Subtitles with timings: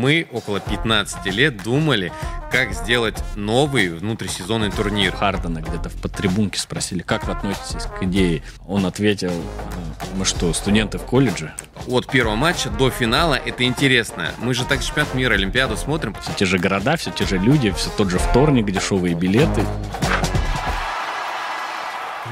[0.00, 2.10] Мы около 15 лет думали,
[2.50, 5.12] как сделать новый внутрисезонный турнир.
[5.12, 8.42] Хардена где-то в подтрибунке спросили, как вы относитесь к идее.
[8.66, 11.52] Он ответил, «Ну, мы что, студенты в колледже?
[11.86, 14.30] От первого матча до финала это интересно.
[14.38, 16.16] Мы же так чемпионат мира, Олимпиаду смотрим.
[16.22, 19.66] Все те же города, все те же люди, все тот же вторник, дешевые билеты.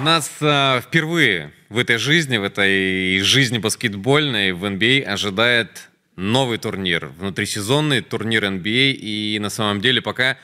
[0.00, 7.06] Нас э, впервые в этой жизни, в этой жизни баскетбольной в NBA ожидает новый турнир,
[7.16, 10.36] внутрисезонный турнир NBA, и на самом деле пока,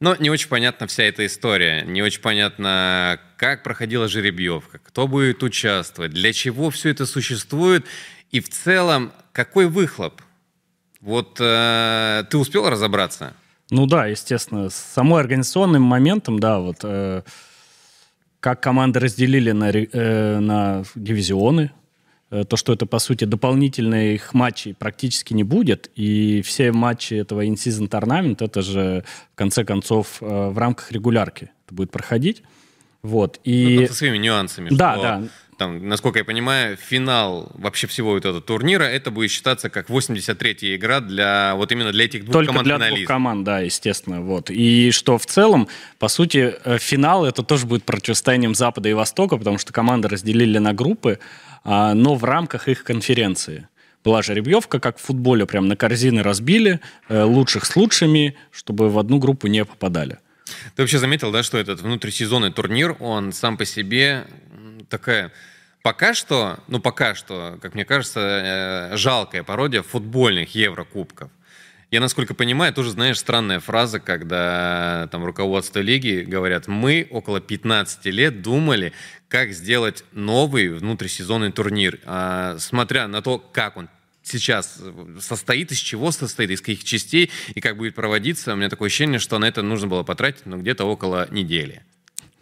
[0.00, 5.42] но не очень понятна вся эта история, не очень понятно, как проходила жеребьевка, кто будет
[5.42, 7.86] участвовать, для чего все это существует,
[8.32, 10.20] и в целом какой выхлоп.
[11.00, 13.34] Вот э, ты успел разобраться?
[13.70, 17.22] Ну да, естественно, с самой организационным моментом, да, вот э,
[18.40, 21.70] как команды разделили на, э, на дивизионы,
[22.30, 27.88] то, что это, по сути, дополнительных матчей практически не будет, и все матчи этого in-season
[27.88, 32.42] tournament, это же, в конце концов, э, в рамках регулярки это будет проходить.
[33.02, 33.78] Вот, и...
[33.80, 34.68] Ну, со своими нюансами.
[34.70, 35.22] Да, что, да.
[35.58, 40.76] Там, насколько я понимаю, финал вообще всего вот этого турнира, это будет считаться как 83-я
[40.76, 44.20] игра для вот именно для этих двух Только команд для двух команд, да, естественно.
[44.20, 44.50] Вот.
[44.50, 45.66] И что в целом,
[45.98, 50.58] по сути, э, финал это тоже будет противостоянием Запада и Востока, потому что команды разделили
[50.58, 51.18] на группы,
[51.64, 53.68] а, но в рамках их конференции.
[54.04, 58.98] Была жеребьевка, как в футболе, прям на корзины разбили, э, лучших с лучшими, чтобы в
[58.98, 60.18] одну группу не попадали.
[60.76, 64.24] Ты вообще заметил, да, что этот внутрисезонный турнир, он сам по себе
[64.88, 65.32] такая
[65.82, 71.30] пока что, ну пока что, как мне кажется, э, жалкая пародия футбольных Еврокубков.
[71.90, 78.04] Я, насколько понимаю, тоже, знаешь, странная фраза, когда там руководство лиги говорят, мы около 15
[78.06, 78.92] лет думали,
[79.28, 81.98] как сделать новый внутрисезонный турнир.
[82.04, 83.88] А, смотря на то, как он
[84.22, 84.82] сейчас
[85.18, 89.18] состоит, из чего состоит, из каких частей и как будет проводиться, у меня такое ощущение,
[89.18, 91.82] что на это нужно было потратить ну, где-то около недели.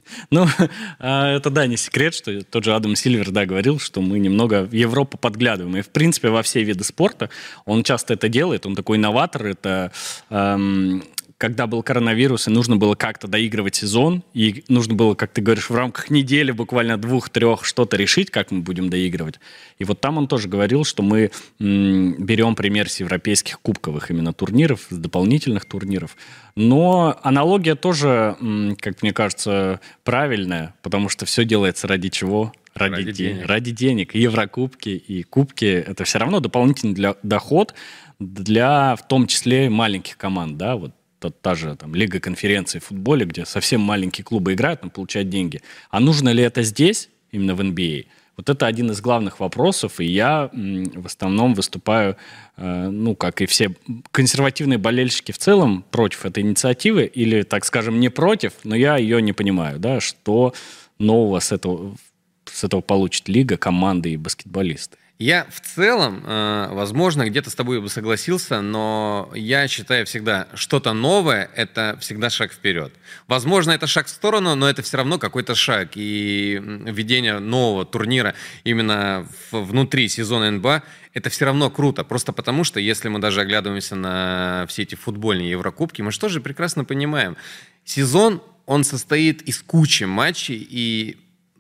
[0.30, 0.46] Ну,
[0.98, 4.64] а, это, да, не секрет, что тот же Адам Сильвер, да, говорил, что мы немного
[4.64, 5.76] в Европу подглядываем.
[5.76, 7.30] И, в принципе, во все виды спорта
[7.64, 8.66] он часто это делает.
[8.66, 9.46] Он такой инноватор.
[9.46, 9.92] Это
[10.30, 11.04] эм,
[11.38, 15.68] когда был коронавирус, и нужно было как-то доигрывать сезон, и нужно было, как ты говоришь,
[15.68, 19.38] в рамках недели, буквально двух-трех, что-то решить, как мы будем доигрывать.
[19.78, 24.86] И вот там он тоже говорил, что мы берем пример с европейских кубковых именно турниров,
[24.88, 26.16] с дополнительных турниров.
[26.54, 28.36] Но аналогия тоже,
[28.80, 32.52] как мне кажется, правильная, потому что все делается ради чего?
[32.74, 33.46] Ради, ради, денег.
[33.46, 34.14] ради денег.
[34.14, 37.74] Еврокубки и кубки— это все равно дополнительный для, доход
[38.18, 42.84] для, в том числе, маленьких команд, да, вот та, та же там, Лига конференций в
[42.84, 45.60] футболе, где совсем маленькие клубы играют, но получают деньги.
[45.90, 48.06] А нужно ли это здесь, именно в NBA?
[48.36, 52.16] Вот это один из главных вопросов, и я в основном выступаю,
[52.58, 53.74] э, ну, как и все
[54.10, 59.22] консервативные болельщики в целом, против этой инициативы, или, так скажем, не против, но я ее
[59.22, 60.52] не понимаю, да, что
[60.98, 61.96] нового с этого,
[62.44, 64.98] с этого получит лига, команды и баскетболисты.
[65.18, 70.92] Я в целом, э, возможно, где-то с тобой бы согласился, но я считаю всегда, что-то
[70.92, 72.92] новое– это всегда шаг вперед.
[73.26, 75.92] Возможно, это шаг в сторону, но это все равно какой-то шаг.
[75.94, 78.34] И введение нового турнира
[78.64, 80.82] именно внутри сезона НБА–
[81.14, 82.04] это все равно круто.
[82.04, 86.84] Просто потому, что если мы даже оглядываемся на все эти футбольные Еврокубки, мы же прекрасно
[86.84, 87.38] понимаем.
[87.86, 91.16] Сезон, он состоит из кучи матчей, и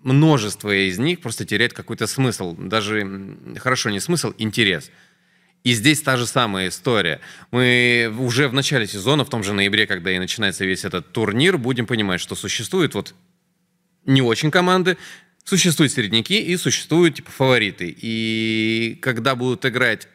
[0.06, 2.54] множество из них просто теряет какой-то смысл.
[2.56, 4.90] Даже, хорошо, не смысл, интерес.
[5.64, 7.20] И здесь та же самая история.
[7.50, 11.58] Мы уже в начале сезона, в том же ноябре, когда и начинается весь этот турнир,
[11.58, 13.16] будем понимать, что существуют вот
[14.04, 14.96] не очень команды,
[15.42, 17.92] существуют середняки и существуют типа фавориты.
[18.00, 20.06] И когда будут играть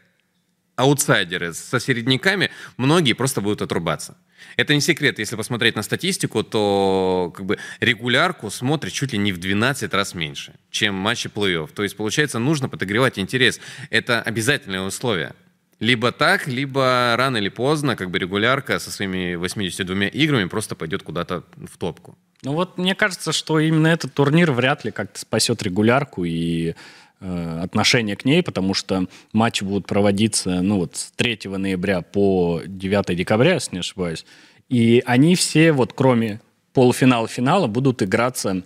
[0.81, 4.17] аутсайдеры со середняками, многие просто будут отрубаться.
[4.57, 9.31] Это не секрет, если посмотреть на статистику, то как бы регулярку смотрят чуть ли не
[9.31, 11.69] в 12 раз меньше, чем матчи плей-офф.
[11.73, 13.59] То есть, получается, нужно подогревать интерес.
[13.89, 15.33] Это обязательное условие.
[15.79, 21.01] Либо так, либо рано или поздно как бы регулярка со своими 82 играми просто пойдет
[21.01, 22.15] куда-то в топку.
[22.43, 26.75] Ну вот мне кажется, что именно этот турнир вряд ли как-то спасет регулярку и
[27.21, 33.15] отношение к ней, потому что матчи будут проводиться ну, вот, с 3 ноября по 9
[33.15, 34.25] декабря, если не ошибаюсь.
[34.69, 36.41] И они все, вот кроме
[36.73, 38.63] полуфинала финала, будут играться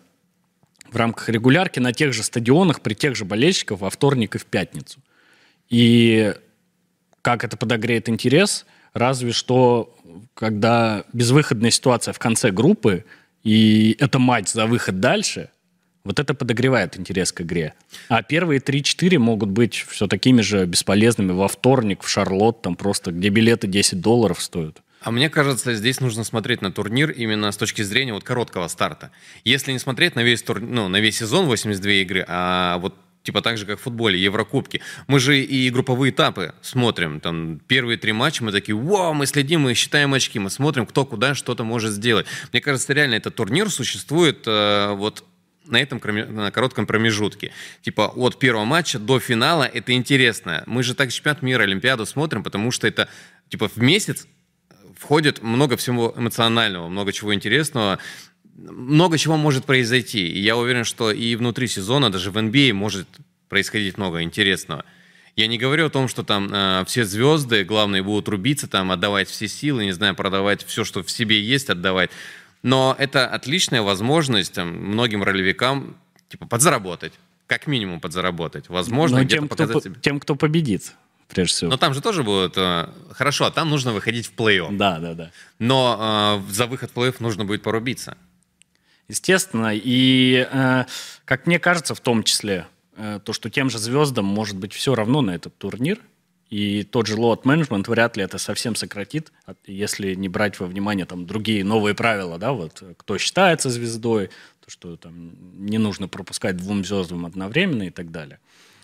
[0.89, 4.45] в рамках регулярки на тех же стадионах, при тех же болельщиках во вторник и в
[4.45, 4.99] пятницу.
[5.69, 6.33] И
[7.21, 9.93] как это подогреет интерес, разве что
[10.33, 13.03] когда безвыходная ситуация в конце группы,
[13.43, 15.49] и это матч за выход дальше–
[16.05, 17.73] Вот это подогревает интерес к игре.
[18.07, 23.11] А первые 3-4 могут быть все такими же бесполезными во вторник в Шарлотт, там просто,
[23.11, 24.81] где билеты 10 долларов стоят.
[25.01, 29.11] А мне кажется, здесь нужно смотреть на турнир именно с точки зрения вот короткого старта.
[29.43, 30.59] Если не смотреть на весь, тур...
[30.61, 34.81] ну, на весь сезон 82 игры, а вот типа так же, как в футболе, Еврокубки.
[35.07, 37.19] Мы же и групповые этапы смотрим.
[37.19, 41.05] Там первые три матча мы такие, вау, мы следим, мы считаем очки, мы смотрим, кто
[41.05, 42.27] куда что-то может сделать.
[42.51, 45.23] Мне кажется, реально этот турнир существует э, вот
[45.67, 47.51] на этом на коротком промежутке.
[47.81, 50.63] Типа от первого матча до финала это интересно.
[50.65, 53.09] Мы же так чемпионат мира, Олимпиаду смотрим, потому что это
[53.49, 54.27] типа в месяц
[54.97, 57.99] входит много всего эмоционального, много чего интересного
[58.55, 60.27] много чего может произойти.
[60.27, 63.07] И я уверен, что и внутри сезона, даже в NBA может
[63.49, 64.85] происходить много интересного.
[65.35, 69.27] Я не говорю о том, что там э, все звезды главные будут рубиться, там отдавать
[69.29, 72.09] все силы, не знаю, продавать все, что в себе есть, отдавать.
[72.65, 75.95] Но это отличная возможность там, многим ролевикам
[76.29, 77.13] типа подзаработать,
[77.45, 78.69] как минимум подзаработать.
[78.69, 79.95] Возможно, где-то тем, показать кто, себе.
[80.01, 80.95] Тем, кто победит
[81.27, 81.69] прежде всего.
[81.69, 82.57] Но там же тоже будет...
[82.57, 84.75] Э, хорошо, а там нужно выходить в плей-офф.
[84.75, 85.31] Да, да, да.
[85.59, 88.17] Но э, за выход в плей-офф нужно будет порубиться.
[89.07, 89.69] Естественно.
[89.71, 90.85] И, э,
[91.25, 92.65] как мне кажется, в том числе,
[92.97, 95.99] э, то, что тем же звездам может быть все равно на этот турнир,
[96.49, 99.31] и тот же load management вряд ли это совсем сократит,
[99.65, 104.29] если не брать во внимание там другие новые правила, да, вот кто считается звездой,
[104.63, 105.33] то, что там
[105.65, 108.39] не нужно пропускать двум звездам одновременно и так далее.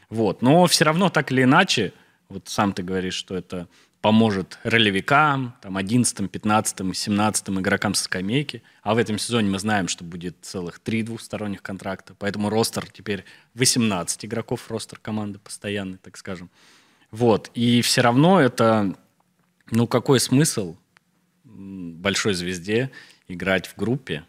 [0.09, 0.41] Вот.
[0.41, 1.93] Но все равно так или иначе,
[2.29, 3.67] вот сам ты говоришь, что это
[4.01, 8.63] поможет ролевикам, там, 11, 15, 17 игрокам со скамейки.
[8.81, 12.15] А в этом сезоне мы знаем, что будет целых три двухсторонних контракта.
[12.17, 13.23] Поэтому ростер теперь
[13.53, 16.49] 18 игроков, ростер команды постоянный, так скажем.
[17.11, 17.51] Вот.
[17.53, 18.95] И все равно это,
[19.69, 20.75] ну, какой смысл
[21.43, 22.89] большой звезде
[23.27, 24.23] играть в группе,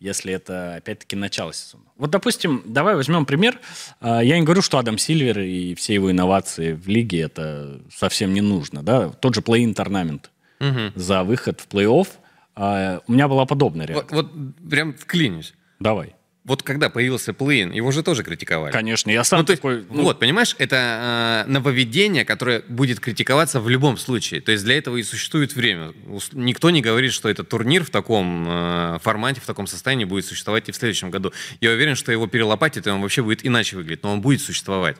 [0.00, 1.84] если это, опять-таки, начало сезона.
[1.96, 3.58] Вот, допустим, давай возьмем пример.
[4.00, 8.34] А, я не говорю, что Адам Сильвер и все его инновации в лиге это совсем
[8.34, 8.82] не нужно.
[8.82, 9.08] Да?
[9.10, 10.30] Тот же плей-ин торнамент
[10.60, 10.92] угу.
[10.94, 12.08] за выход в плей-офф.
[12.54, 14.16] А, у меня была подобная реакция.
[14.16, 15.54] Вот, вот прям вклинюсь.
[15.80, 16.14] Давай
[16.44, 18.70] вот когда появился плей его же тоже критиковали.
[18.70, 19.84] Конечно, я сам ну, такой...
[19.90, 20.02] Ну...
[20.02, 24.42] Вот, понимаешь, это э, нововведение, которое будет критиковаться в любом случае.
[24.42, 25.94] То есть для этого и существует время.
[26.32, 30.68] Никто не говорит, что этот турнир в таком э, формате, в таком состоянии будет существовать
[30.68, 31.32] и в следующем году.
[31.60, 34.96] Я уверен, что его перелопатит, и он вообще будет иначе выглядеть, но он будет существовать.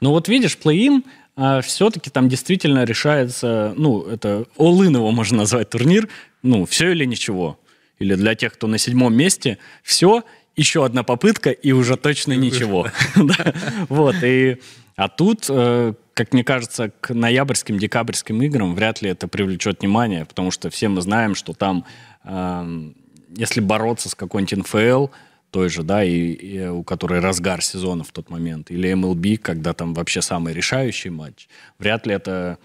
[0.00, 1.04] Ну вот видишь, плей-ин
[1.38, 6.08] а все-таки там действительно решается, ну, это all его можно назвать турнир,
[6.42, 7.60] ну, все или ничего.
[7.98, 10.24] Или для тех, кто на седьмом месте, все
[10.56, 12.88] еще одна попытка, и уже точно ничего.
[13.88, 14.58] Вот, и...
[14.96, 20.24] А тут, э, как мне кажется, к ноябрьским, декабрьским играм вряд ли это привлечет внимание,
[20.24, 21.84] потому что все мы знаем, что там,
[22.24, 22.96] эм,
[23.28, 25.08] если бороться с какой-нибудь НФЛ,
[25.50, 29.74] той же, да, и, и у которой разгар сезона в тот момент, или МЛБ, когда
[29.74, 31.48] там вообще самый решающий матч,
[31.78, 32.58] вряд ли это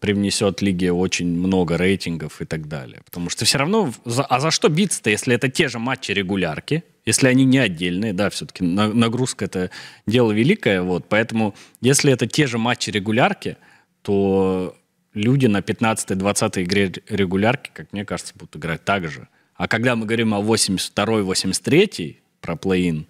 [0.00, 3.00] привнесет лиге очень много рейтингов и так далее.
[3.04, 3.92] Потому что все равно...
[4.04, 8.30] А за что биться-то, если это те же матчи регулярки, если они не отдельные, да,
[8.30, 9.70] все-таки нагрузка это
[10.06, 13.56] дело великое, вот, поэтому если это те же матчи регулярки,
[14.02, 14.76] то
[15.14, 19.28] люди на 15-20 игре регулярки, как мне кажется, будут играть так же.
[19.54, 23.06] А когда мы говорим о 82-83 про плей-ин,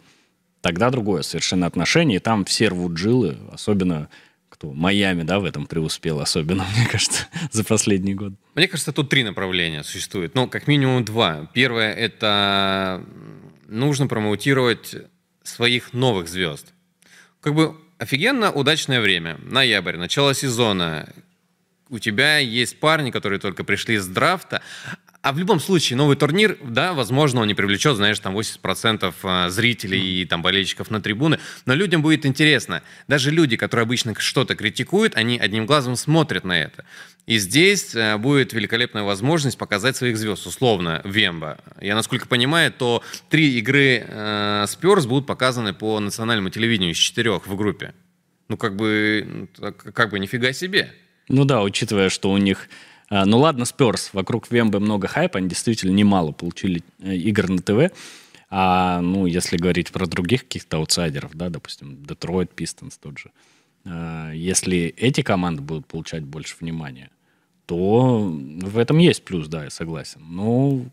[0.61, 4.09] тогда другое совершенно отношение, и там все рвут жилы, особенно
[4.61, 8.35] кто Майами, да, в этом преуспел особенно, мне кажется, за последний год.
[8.55, 10.35] Мне кажется, тут три направления существует.
[10.35, 11.51] Ну, как минимум два.
[11.55, 13.03] Первое– это
[13.69, 14.97] нужно промоутировать
[15.43, 16.75] своих новых звезд.
[17.41, 19.39] Как бы офигенно удачное время.
[19.43, 21.09] Ноябрь, начало сезона.
[21.89, 24.61] У тебя есть парни, которые только пришли с драфта,
[25.23, 29.51] а в любом случае, новый турнир, да, возможно, он не привлечет, знаешь, там 80% а,
[29.51, 32.83] зрителей и там болельщиков на трибуны, но людям будет интересно.
[33.07, 36.87] Даже люди, которые обычно что-то критикуют, они одним глазом смотрят на это.
[37.27, 41.59] И здесь э, будет великолепная возможность показать своих звезд, условно, Вемба.
[41.83, 47.47] Я, насколько понимаю, то три игры э, Спёрс будут показаны по национальному телевидению из четырех
[47.47, 47.93] в группе.
[48.49, 49.49] Ну, как бы,
[49.95, 50.95] как бы нифига себе.
[51.29, 52.69] Ну да, учитывая, что у них
[53.11, 57.59] а, ну ладно, Спёрс, вокруг Вембы много хайпа, они действительно немало получили э, игр на
[57.59, 57.93] ТВ.
[58.49, 63.31] А, ну, если говорить про других каких-то аутсайдеров, да, допустим, Детройт, Пистонс тот же,
[63.85, 67.11] а, если эти команды будут получать больше внимания,
[67.67, 70.21] то в этом есть плюс, да, я согласен.
[70.29, 70.85] Но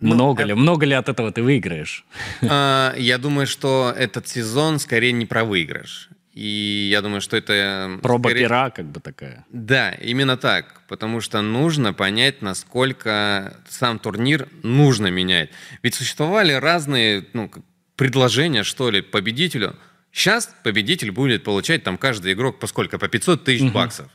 [0.00, 2.04] ну, много ли, много ли от этого ты выиграешь?
[2.42, 6.10] А, я думаю, что этот сезон скорее не про выигрыш.
[6.36, 7.98] И я думаю, что это...
[8.02, 8.42] Проба скорее...
[8.42, 9.46] пера как бы такая.
[9.50, 10.82] Да, именно так.
[10.86, 15.48] Потому что нужно понять, насколько сам турнир нужно менять.
[15.82, 17.50] Ведь существовали разные ну,
[17.96, 19.76] предложения, что ли, победителю.
[20.12, 22.98] Сейчас победитель будет получать там каждый игрок по сколько?
[22.98, 23.72] По 500 тысяч угу.
[23.72, 24.10] баксов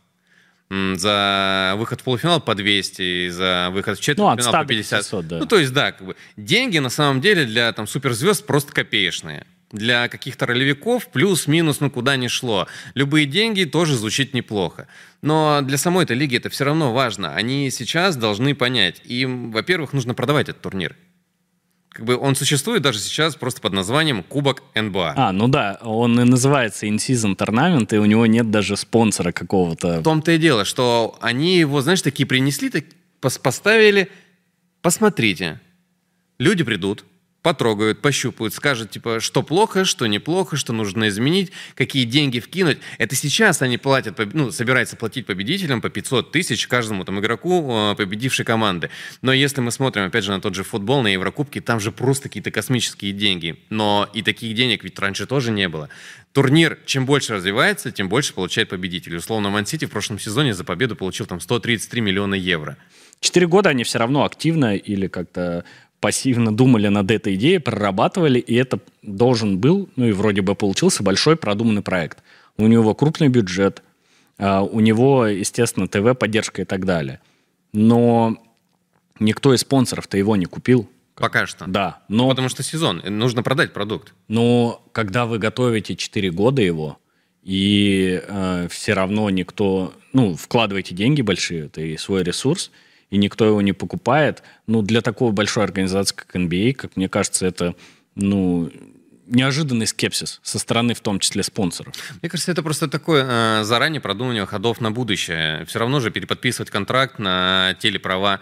[0.96, 5.00] за выход в полуфинал по 200, за выход в четвертьфинал ну, по 50.
[5.00, 5.40] 500, да.
[5.40, 9.46] Ну, то есть, да, как бы, деньги на самом деле для там суперзвезд просто копеечные.
[9.72, 12.68] Для каких-то ролевиков плюс-минус, ну куда ни шло.
[12.94, 14.88] Любые деньги тоже звучит неплохо.
[15.22, 17.36] Но для самой этой лиги это все равно важно.
[17.36, 19.02] Они сейчас должны понять.
[19.06, 20.96] Им, во-первых, нужно продавать этот турнир
[21.92, 25.14] как бы он существует даже сейчас просто под названием Кубок НБА.
[25.18, 30.00] А, ну да, он и называется In-Season Tournament, и у него нет даже спонсора какого-то.
[30.00, 32.86] В том-то и дело, что они его, знаешь, такие принесли, так,
[33.20, 34.10] поставили,
[34.82, 35.60] посмотрите,
[36.40, 37.04] люди придут,
[37.42, 42.80] потрогают, пощупают, скажут, типа, что плохо, что неплохо, что нужно изменить, какие деньги вкинуть.
[42.98, 47.96] Это сейчас они платят, ну, собираются платить победителям по 500 тысяч каждому там игроку э,
[47.96, 48.90] победившей команды.
[49.22, 52.30] Но если мы смотрим, опять же, на тот же футбол, на Еврокубки, там же просто
[52.30, 53.58] какие-то космические деньги.
[53.70, 55.90] Но и таких денег ведь раньше тоже не было.
[56.34, 59.18] Турнир, чем больше развивается, тем больше получает победитель.
[59.18, 62.78] Условно, Ман-Сити в прошлом сезоне за победу получил там 133 миллиона евро.
[63.20, 65.64] Четыре года они все равно активно или как-то
[66.02, 71.04] пассивно думали над этой идеей, прорабатывали, и это должен был, ну и вроде бы получился
[71.04, 72.18] большой продуманный проект.
[72.58, 73.84] У него крупный бюджет,
[74.38, 77.22] а, у него, естественно, ТВ-поддержка и так далее.
[77.72, 78.36] Но
[79.20, 80.90] никто из спонсоров-то его не купил.
[81.16, 81.68] Пока что.
[81.68, 82.02] Да.
[82.10, 82.28] Но...
[82.30, 84.16] Потому что сезон, нужно продать продукт.
[84.28, 86.98] Но когда вы готовите 4 года его,
[87.44, 92.72] и э, все равно никто, ну, вкладываете деньги большие, это и свой ресурс,
[93.12, 97.46] и никто его не покупает, ну, для такой большой организации, как NBA, как мне кажется,
[97.46, 97.76] это,
[98.16, 98.72] ну,
[99.28, 101.94] неожиданный скепсис со стороны, в том числе, спонсоров.
[102.22, 105.66] Мне кажется, это просто такое э, заранее продумывание ходов на будущее.
[105.66, 108.40] Все равно же переподписывать контракт на телеправа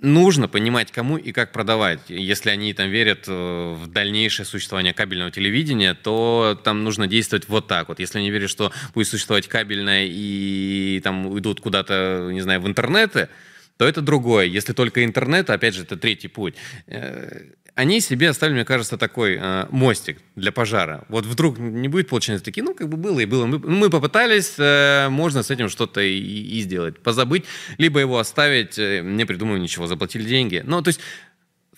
[0.00, 2.00] нужно понимать, кому и как продавать.
[2.08, 7.66] Если они там верят э, в дальнейшее существование кабельного телевидения, то там нужно действовать вот
[7.66, 8.00] так вот.
[8.00, 13.28] Если они верят, что будет существовать кабельное и там уйдут куда-то, не знаю, в интернеты,
[13.76, 14.46] то это другое.
[14.46, 16.54] Если только интернет, опять же, это третий путь.
[16.86, 21.04] Э, они себе оставили, мне кажется, такой э, мостик для пожара.
[21.08, 23.46] Вот вдруг не будет получаться такие, ну, как бы было и было.
[23.46, 27.00] Мы, мы попытались, э, можно с этим что-то и, и сделать.
[27.00, 27.44] Позабыть,
[27.78, 30.62] либо его оставить, э, не придумав ничего, заплатили деньги.
[30.64, 31.00] Ну, то есть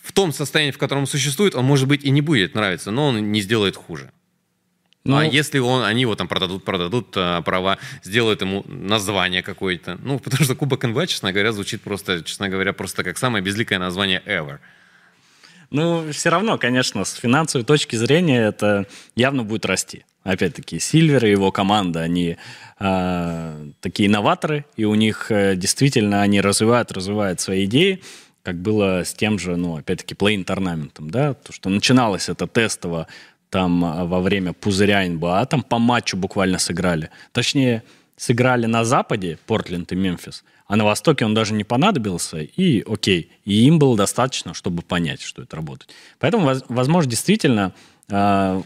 [0.02, 3.08] в том состоянии, в котором он существует, он, может быть, и не будет нравиться, но
[3.08, 4.12] он не сделает хуже.
[5.06, 9.98] Ну, а если он, они его там продадут, продадут а, права, сделают ему название какое-то.
[10.02, 13.78] Ну, потому что Кубок НБА, честно говоря, звучит просто, честно говоря, просто как самое безликое
[13.78, 14.58] название ever.
[15.70, 18.86] Ну, все равно, конечно, с финансовой точки зрения это
[19.16, 20.04] явно будет расти.
[20.22, 22.36] Опять-таки, Сильвер и его команда, они
[22.78, 28.02] э, такие инноваторы, и у них э, действительно они развивают, развивают свои идеи,
[28.42, 33.08] как было с тем же, ну, опять-таки, плей-торнаментом, да, то, что начиналось это тестово
[33.56, 37.08] там а, во время пузыря НБА, там по матчу буквально сыграли.
[37.32, 37.82] Точнее,
[38.14, 43.30] сыграли на Западе, Портленд и Мемфис, а на Востоке он даже не понадобился, и окей,
[43.46, 45.90] и им было достаточно, чтобы понять, что это работает.
[46.18, 47.72] Поэтому, возможно, действительно
[48.10, 48.62] а,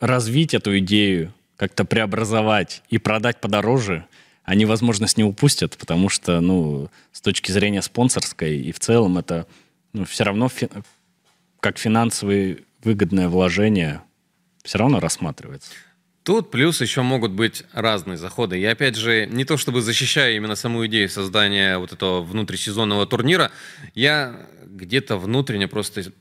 [0.00, 4.04] развить эту идею, как-то преобразовать и продать подороже,
[4.44, 9.16] они, возможно, с не упустят, потому что, ну, с точки зрения спонсорской и в целом
[9.16, 9.46] это
[9.94, 10.68] ну, все равно фи-
[11.60, 14.02] как финансовые выгодное вложение
[14.66, 15.70] все равно рассматривается.
[16.22, 18.58] Тут плюс еще могут быть разные заходы.
[18.58, 23.52] Я опять же, не то чтобы защищаю именно саму идею создания вот этого внутрисезонного турнира,
[23.94, 26.12] я где-то внутренне просто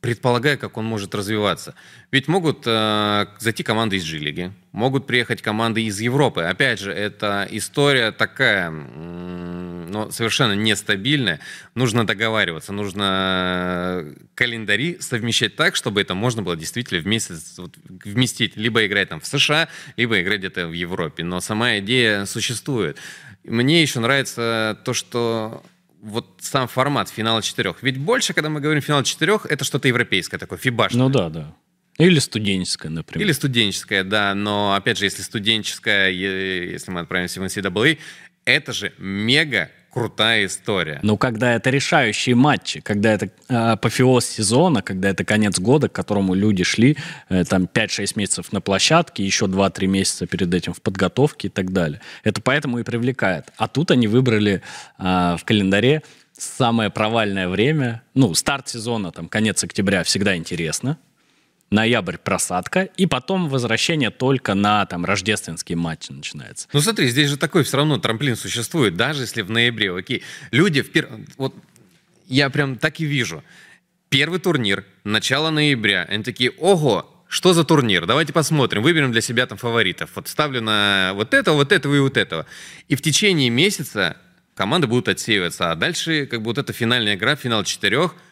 [0.00, 1.74] предполагая, как он может развиваться.
[2.12, 6.42] Ведь могут э, зайти команды из G-лиги, могут приехать команды из Европы.
[6.42, 11.40] Опять же, это история такая, но совершенно нестабильная.
[11.74, 17.74] Нужно договариваться, нужно календари совмещать так, чтобы это можно было действительно в месяц вот,
[18.04, 18.56] вместить.
[18.56, 21.24] Либо играть там в США, либо играть где-то в Европе.
[21.24, 22.98] Но сама идея существует.
[23.42, 25.62] Мне еще нравится то, что
[26.08, 27.82] вот сам формат финала четырех.
[27.82, 31.02] Ведь больше, когда мы говорим финал четырех, это что-то европейское такое, фибашное.
[31.02, 31.54] Ну да, да.
[31.98, 33.26] Или студенческое, например.
[33.26, 34.34] Или студенческое, да.
[34.34, 37.98] Но, опять же, если студенческое, если мы отправимся в NCAA,
[38.44, 41.00] это же мега крутая история.
[41.02, 45.92] Ну, когда это решающие матчи, когда это э, апофеоз сезона, когда это конец года, к
[45.92, 46.96] которому люди шли
[47.28, 51.72] э, там 5-6 месяцев на площадке, еще 2-3 месяца перед этим в подготовке и так
[51.72, 52.00] далее.
[52.24, 53.46] Это поэтому и привлекает.
[53.56, 54.62] А тут они выбрали
[54.98, 55.02] э,
[55.38, 56.02] в календаре
[56.32, 58.02] самое провальное время.
[58.14, 60.98] Ну, старт сезона, там, конец октября всегда интересно.
[61.70, 66.68] Ноябрь просадка, и потом возвращение только на там рождественские матчи начинается.
[66.72, 70.22] Ну смотри, здесь же такой все равно трамплин существует, даже если в ноябре, окей.
[70.50, 71.08] Люди в пер...
[71.36, 71.54] вот
[72.26, 73.42] я прям так и вижу.
[74.08, 78.06] Первый турнир, начало ноября, они такие, ого, что за турнир?
[78.06, 80.10] Давайте посмотрим, выберем для себя там фаворитов.
[80.14, 82.46] Вот ставлю на вот этого, вот этого и вот этого.
[82.88, 84.16] И в течение месяца
[84.54, 88.14] команды будут отсеиваться, а дальше как бы вот эта финальная игра, финал четырех–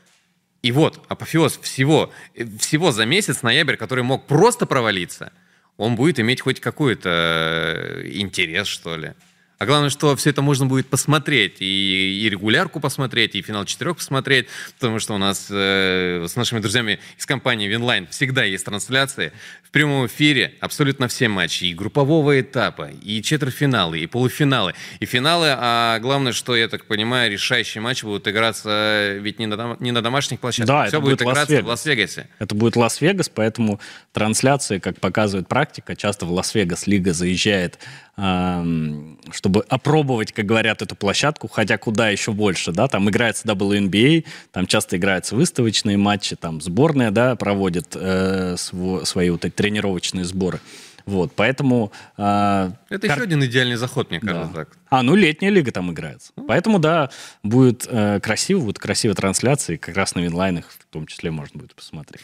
[0.67, 2.13] и вот, апофеоз всего,
[2.59, 5.33] всего за месяц, ноябрь, который мог просто провалиться,
[5.77, 9.13] он будет иметь хоть какой-то э, интерес, что ли.
[9.59, 13.97] А главное, что все это можно будет посмотреть, и, и регулярку посмотреть, и финал четырех
[13.97, 14.49] посмотреть,
[14.79, 19.33] потому что у нас э, с нашими друзьями из компании Winline всегда есть трансляции.
[19.63, 25.49] В прямом эфире абсолютно все матчи, и группового этапа, и четвертьфиналы, и полуфиналы, и финалы,
[25.51, 30.03] а главное, что, я так понимаю, решающие матчи будут играться ведь не на, не на
[30.03, 32.29] домашних площадках, да, все это будет, будет играться в Лас-Вегасе.
[32.39, 33.81] Это будет Лас-Вегас, поэтому
[34.13, 37.79] трансляции, как показывает практика, часто в Лас-Вегас лига заезжает
[38.17, 44.67] чтобы опробовать, как говорят, эту площадку, хотя куда еще больше, да, там играется WNBA, там
[44.67, 50.61] часто играются выставочные матчи, там сборная, да, проводит э, св- свои вот эти тренировочные сборы.
[51.05, 51.93] Вот, поэтому...
[52.17, 53.19] Э, Это кар...
[53.19, 54.53] еще один идеальный заход, мне кажется.
[54.53, 54.65] Да.
[54.65, 54.79] Так.
[54.89, 56.33] А, ну летняя лига там играется.
[56.37, 56.47] Ну.
[56.47, 57.11] Поэтому, да,
[57.43, 61.75] будет э, красиво, будут красивые трансляции, как раз на винлайнах в том числе можно будет
[61.75, 62.23] посмотреть.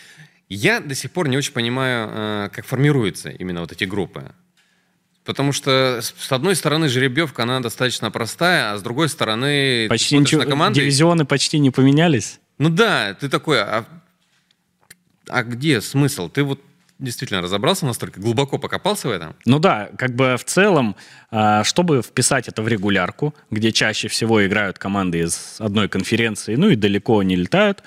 [0.48, 4.32] Я до сих пор не очень понимаю, э, как формируются именно вот эти группы.
[5.24, 9.86] Потому что, с одной стороны, жеребьевка, она достаточно простая, а с другой стороны...
[9.88, 10.80] Почти ничего, на команды...
[10.80, 12.40] дивизионы почти не поменялись.
[12.58, 13.84] Ну да, ты такой, а,
[15.28, 16.28] а где смысл?
[16.28, 16.60] Ты вот
[16.98, 19.36] действительно разобрался настолько, глубоко покопался в этом?
[19.44, 20.96] Ну да, как бы в целом,
[21.30, 26.68] а, чтобы вписать это в регулярку, где чаще всего играют команды из одной конференции, ну
[26.68, 27.82] и далеко не летают,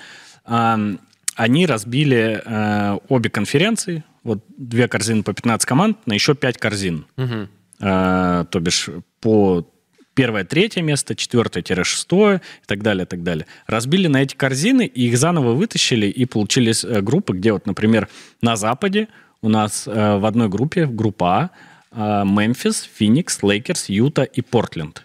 [1.36, 7.06] они разбили э, обе конференции, вот две корзины по 15 команд на еще 5 корзин.
[7.16, 7.48] Угу.
[7.80, 8.90] Э, то бишь
[9.20, 9.66] по
[10.14, 13.46] первое, третье место, четвертое-шестое и так далее, и так далее.
[13.66, 18.08] Разбили на эти корзины, и их заново вытащили, и получились э, группы, где вот, например,
[18.40, 19.08] на Западе
[19.42, 21.50] у нас э, в одной группе, группа
[21.92, 25.04] А, э, Мемфис, Феникс, Лейкерс, Юта и Портленд.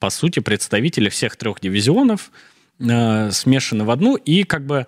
[0.00, 2.30] По сути, представители всех трех дивизионов
[2.80, 4.86] э, смешаны в одну, и как бы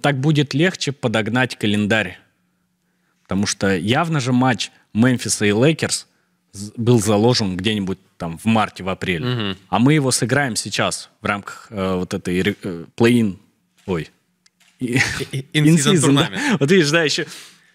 [0.00, 2.18] так будет легче подогнать календарь.
[3.30, 6.08] Потому что явно же матч Мемфиса и Лейкерс
[6.76, 9.24] был заложен где-нибудь там в марте, в апреле.
[9.24, 9.58] Угу.
[9.68, 13.38] А мы его сыграем сейчас в рамках э, вот этой э, play-in,
[13.86, 14.10] ой,
[14.80, 16.28] in-season, да?
[16.58, 17.24] Вот видишь, да, еще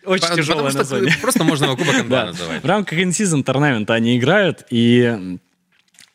[0.04, 1.16] очень По, тяжелое название.
[1.22, 2.62] Просто можно его Кубок НБА называть.
[2.62, 5.38] В рамках in-season торнамента они играют, и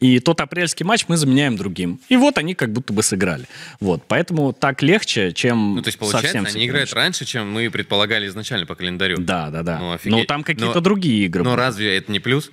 [0.00, 2.00] и тот апрельский матч мы заменяем другим.
[2.08, 3.44] И вот они как будто бы сыграли.
[3.80, 7.70] Вот, поэтому так легче, чем Ну, то есть, получается, совсем они играют раньше, чем мы
[7.70, 9.18] предполагали изначально по календарю.
[9.18, 9.78] Да, да, да.
[9.78, 11.44] Ну, Но там какие-то но, другие игры.
[11.44, 12.50] Но разве это не плюс?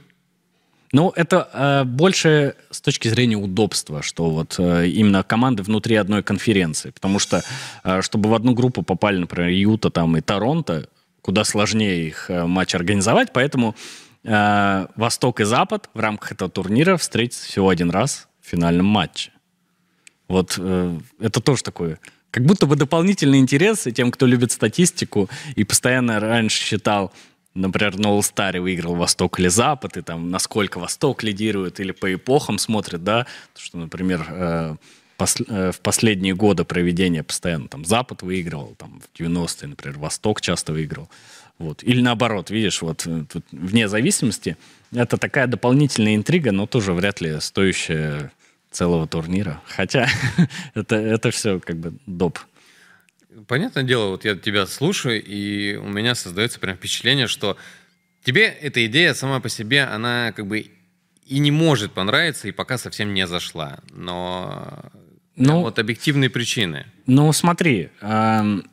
[0.93, 6.23] Ну, это э, больше с точки зрения удобства, что вот э, именно команды внутри одной
[6.23, 6.91] конференции.
[6.91, 7.43] Потому что,
[7.83, 10.88] э, чтобы в одну группу попали, например, Юта там и Торонто,
[11.21, 13.75] куда сложнее их э, матч организовать, поэтому
[14.23, 19.32] Э, Восток и Запад в рамках этого турнира встретятся всего один раз в финальном матче.
[20.27, 21.99] Вот э, это тоже такое
[22.32, 27.12] как будто бы дополнительный интерес и тем, кто любит статистику и постоянно раньше считал,
[27.56, 32.60] например, на All-Star выиграл Восток или Запад, и там насколько Восток лидирует, или по эпохам
[32.60, 33.25] смотрит, да,
[33.56, 34.75] что, например, э,
[35.17, 41.10] в последние годы проведения постоянно там Запад выигрывал, там в 90-е, например, Восток часто выиграл.
[41.59, 41.83] Вот.
[41.83, 44.57] Или наоборот, видишь, вот э, тут вне зависимости.
[44.93, 48.31] Это такая дополнительная интрига, но тоже вряд ли стоящая
[48.71, 49.61] целого турнира.
[49.65, 50.07] Хотя
[50.75, 52.39] это, это все как бы доп.
[53.47, 57.57] Понятное дело, вот я тебя слушаю, и у меня создается прям впечатление, что
[58.23, 60.71] тебе эта идея сама по себе, она как бы
[61.25, 63.79] и не может понравиться, и пока совсем не зашла.
[63.91, 64.91] Но
[65.35, 66.87] ну, вот объективные причины.
[67.05, 68.65] Ну, смотри, эм,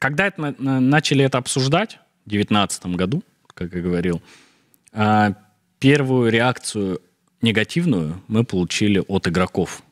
[0.00, 3.22] когда это, начали это обсуждать, в 2019 году,
[3.54, 4.22] как я говорил,
[4.92, 5.34] а,
[5.78, 7.00] первую реакцию
[7.42, 9.82] негативную мы получили от игроков.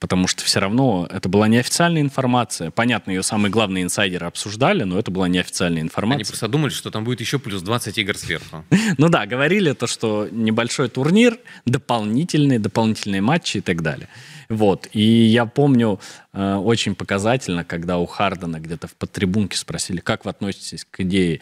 [0.00, 2.70] Потому что все равно это была неофициальная информация.
[2.70, 6.16] Понятно, ее самые главные инсайдеры обсуждали, но это была неофициальная информация.
[6.16, 8.64] Они просто думали, что там будет еще плюс 20 игр сверху.
[8.98, 14.08] Ну да, говорили то, что небольшой турнир, дополнительные, дополнительные матчи и так далее.
[14.50, 14.88] Вот.
[14.92, 16.00] И я помню
[16.32, 21.40] э, очень показательно, когда у Хардена где-то в подтрибунке спросили, как вы относитесь к идее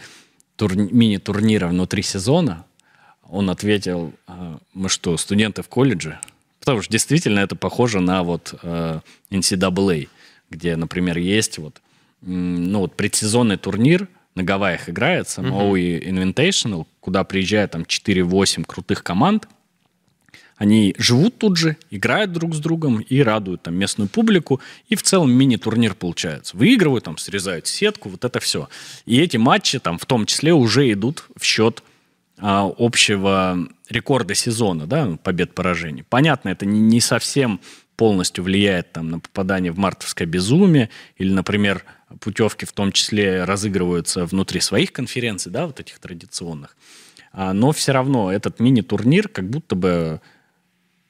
[0.57, 2.67] турни- мини-турнира внутри сезона,
[3.27, 6.21] он ответил, э, мы что, студенты в колледже?
[6.61, 10.09] Потому что действительно это похоже на вот э, NCAA,
[10.51, 11.81] где, например, есть вот
[12.21, 19.49] ну, вот предсезонный турнир на Гавайях играется, Maui Invitational, куда приезжают там 4-8 крутых команд.
[20.59, 24.61] Они живут тут же, играют друг с другом и радуют там местную публику.
[24.89, 26.57] И в целом мини-турнир получается.
[26.57, 28.69] Выигрывают, там, срезают сетку, вот это все.
[29.07, 31.83] И эти матчи там в том числе уже идут в счет
[32.39, 36.05] а, общего рекорда сезона, да, побед-поражений.
[36.09, 37.61] Понятно, это не, не совсем
[37.97, 41.85] полностью влияет там, на попадание в мартовское безумие, или, например,
[42.21, 46.77] путевки в том числе разыгрываются внутри своих конференций, да, вот этих традиционных.
[47.33, 50.21] А, но все равно этот мини-турнир как будто бы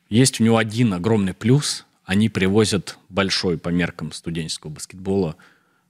[0.09, 1.85] есть у него один огромный плюс.
[2.05, 5.37] Они привозят большой по меркам студенческого баскетбола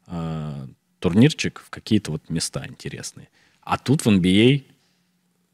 [0.07, 0.67] э,
[0.99, 3.29] турнирчик в какие-то вот места интересные.
[3.63, 4.65] А тут в NBA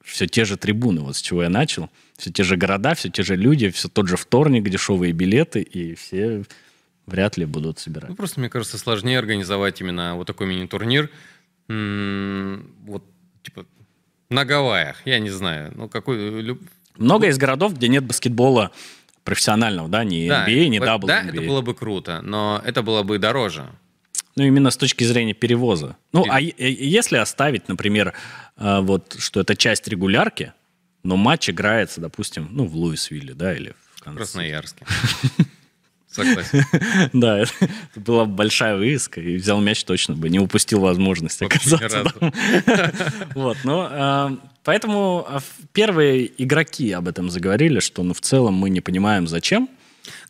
[0.03, 1.91] все те же трибуны, вот с чего я начал.
[2.17, 5.95] Все те же города, все те же люди, все тот же вторник, дешевые билеты, и
[5.95, 6.45] все
[7.07, 8.11] вряд ли будут собирать.
[8.11, 11.11] Ну, просто, мне кажется, сложнее организовать именно вот такой мини-турнир.
[11.69, 13.05] Вот,
[13.43, 13.67] типа,
[14.29, 15.73] на Гавайях, я не знаю.
[15.75, 16.59] Ну, какой...
[16.97, 18.71] Много из городов, где нет баскетбола
[19.25, 21.07] профессионального, да, ни да, NBA, ни WNBA.
[21.07, 23.67] Да, это было бы круто, но это было бы дороже.
[24.37, 25.97] Ну, именно с точки зрения перевоза.
[26.13, 28.15] Ну, а если оставить, например,
[28.57, 30.53] э, вот, что это часть регулярки,
[31.03, 34.85] но матч играется, допустим, ну, в Луисвилле, да, или в Красноярске.
[36.15, 36.65] Согласен.
[37.13, 37.55] Да, это
[37.97, 42.13] была большая вывеска, и взял мяч точно бы, не упустил возможность оказаться.
[43.35, 45.41] Вот, но э, поэтому а,
[45.73, 49.69] первые игроки об этом заговорили, что ну в целом мы не понимаем, зачем.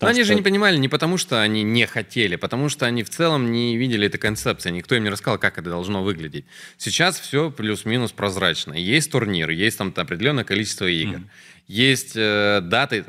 [0.00, 0.28] Но они что...
[0.28, 3.76] же не понимали не потому, что они не хотели, потому что они в целом не
[3.76, 4.70] видели этой концепции.
[4.70, 6.44] Никто им не рассказал, как это должно выглядеть.
[6.78, 8.74] Сейчас все плюс-минус прозрачно.
[8.74, 11.24] Есть турнир, есть там определенное количество игр, mm.
[11.66, 13.04] есть э, даты,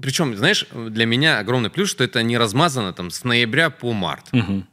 [0.00, 4.28] причем, знаешь, для меня огромный плюс, что это не размазано там с ноября по март.
[4.32, 4.64] Угу.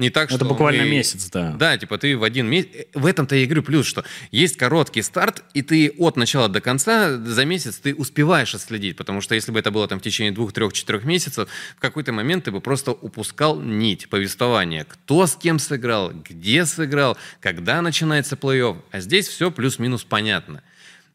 [0.00, 0.90] Не так, это буквально мы...
[0.90, 1.52] месяц, да.
[1.52, 2.70] Да, типа ты в один месяц...
[2.94, 7.18] В этом-то я говорю плюс, что есть короткий старт, и ты от начала до конца
[7.18, 10.54] за месяц ты успеваешь отследить, потому что если бы это было там в течение двух,
[10.54, 14.84] трех, четырех месяцев, в какой-то момент ты бы просто упускал нить повествования.
[14.84, 18.78] Кто с кем сыграл, где сыграл, когда начинается плей-офф.
[18.92, 20.62] А здесь все плюс-минус понятно.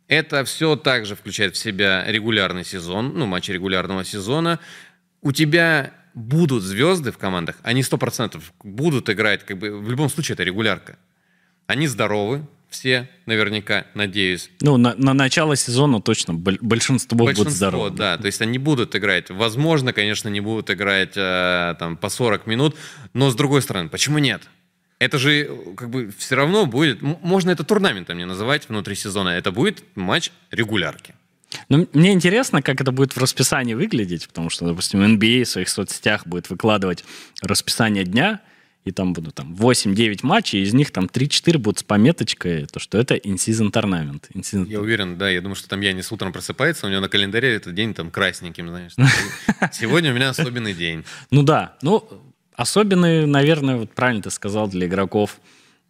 [0.07, 4.59] Это все также включает в себя регулярный сезон, ну, матчи регулярного сезона.
[5.23, 10.33] У тебя будут звезды в командах, они 100% будут играть, как бы, в любом случае
[10.33, 10.97] это регулярка.
[11.67, 14.49] Они здоровы, все, наверняка, надеюсь.
[14.61, 17.89] Ну, на, на начало сезона точно большинство, большинство будет здорово.
[17.89, 18.17] да.
[18.17, 19.29] То есть они будут играть.
[19.29, 22.75] Возможно, конечно, не будут играть э, там по 40 минут,
[23.13, 24.43] но с другой стороны, почему нет?
[24.99, 27.01] Это же как бы все равно будет...
[27.01, 29.29] Можно это турнаментом не называть внутри сезона.
[29.29, 31.15] Это будет матч регулярки.
[31.69, 35.69] Ну, мне интересно, как это будет в расписании выглядеть, потому что, допустим, NBA в своих
[35.69, 37.03] соцсетях будет выкладывать
[37.41, 38.41] расписание дня,
[38.83, 42.99] и там будут там 8-9 матчей, из них там 3-4 будут с пометочкой, то, что
[42.99, 44.23] это in-season tournament.
[44.33, 47.55] In я уверен, да, я думаю, что там Янис утром просыпается, у него на календаре
[47.55, 48.93] этот день там красненьким, знаешь.
[49.71, 51.03] Сегодня у меня особенный день.
[51.31, 52.07] Ну да, ну
[52.55, 55.39] Особенный, наверное, вот правильно ты сказал, для игроков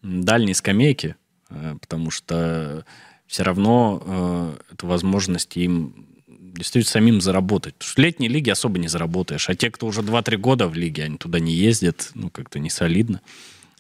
[0.02, 1.16] дальней скамейки,
[1.50, 2.86] э, потому что
[3.28, 7.76] все равно э, это возможность им действительно самим заработать.
[7.76, 9.50] Потому что летней лиге особо не заработаешь.
[9.50, 12.70] А те, кто уже 2-3 года в лиге, они туда не ездят, ну, как-то не
[12.70, 13.22] солидно.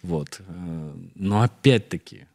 [0.01, 0.41] Вот.
[0.47, 2.25] Э, но опять-таки,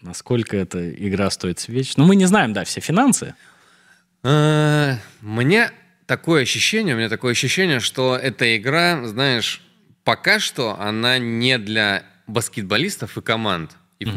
[0.00, 1.96] насколько эта игра стоит свеч?
[1.96, 3.34] Ну, мы не знаем, да, все финансы.
[4.22, 5.70] Мне
[6.06, 9.62] такое ощущение, у меня такое ощущение, что эта игра, знаешь,
[10.04, 14.12] пока что она не для баскетболистов и команд, и mm-hmm.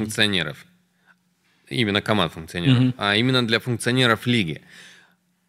[1.69, 2.93] Именно команд функционеров, mm-hmm.
[2.97, 4.62] а именно для функционеров лиги.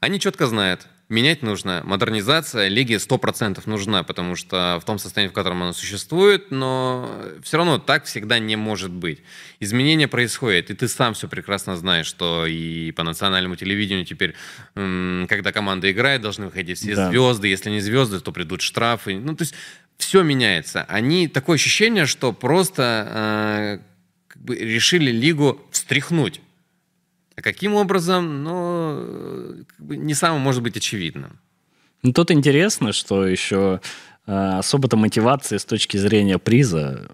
[0.01, 1.83] Они четко знают, менять нужно.
[1.85, 7.11] Модернизация лиги 100% нужна, потому что в том состоянии, в котором она существует, но
[7.43, 9.23] все равно так всегда не может быть.
[9.61, 14.35] Изменения происходят, и ты сам все прекрасно знаешь, что и по национальному телевидению теперь,
[14.75, 17.09] когда команда играет, должны выходить все да.
[17.09, 17.49] звезды.
[17.49, 19.17] Если не звезды, то придут штрафы.
[19.17, 19.55] Ну, то есть
[19.99, 20.85] все меняется.
[20.89, 23.94] Они такое ощущение, что просто э,
[24.47, 26.41] решили лигу встряхнуть.
[27.37, 31.41] А каким образом, ну, как бы не самым может быть очевидным.
[32.03, 33.81] Ну, тут интересно, что еще
[34.27, 37.09] э, особо-то мотивации с точки зрения приза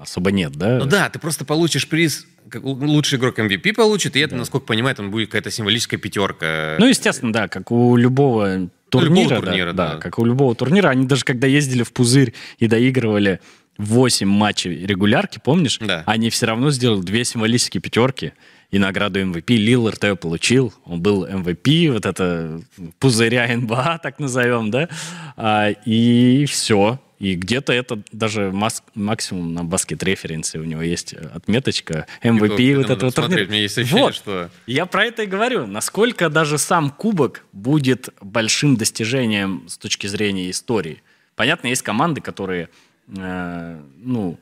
[0.00, 0.78] особо нет, да?
[0.78, 4.38] Ну да, ты просто получишь приз, как лучший игрок MVP получит, и это, да.
[4.38, 6.76] насколько понимаю, там будет какая-то символическая пятерка.
[6.78, 9.94] Ну, естественно, да, как у любого турнира, любого турнира да, да.
[9.94, 13.40] да, как у любого турнира, они даже когда ездили в пузырь и доигрывали
[13.86, 15.78] 8 матчей регулярки, помнишь?
[15.80, 16.02] Да.
[16.06, 18.32] Они все равно сделали две символические пятерки
[18.70, 19.56] и награду MVP.
[19.56, 20.72] Лиллард ее получил.
[20.84, 22.60] Он был MVP, вот это
[22.98, 24.88] пузыря НБА, так назовем, да?
[25.36, 27.00] А, и все.
[27.18, 33.12] И где-то это даже мас- максимум на баскет-референсе у него есть отметочка MVP вот этого
[33.12, 33.46] турнира.
[33.46, 34.14] Мне есть ощущение, Вот.
[34.14, 34.50] что...
[34.66, 35.66] Я про это и говорю.
[35.66, 41.02] Насколько даже сам кубок будет большим достижением с точки зрения истории.
[41.36, 42.70] Понятно, есть команды, которые,
[43.16, 44.38] э, ну,